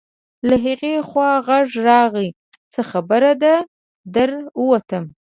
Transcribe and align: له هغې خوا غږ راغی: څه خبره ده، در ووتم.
له 0.47 0.55
هغې 0.65 0.93
خوا 1.07 1.31
غږ 1.47 1.67
راغی: 1.87 2.29
څه 2.73 2.81
خبره 2.91 3.31
ده، 3.43 3.55
در 4.15 4.31
ووتم. 4.59 5.03